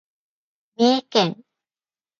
[0.77, 1.43] 三重県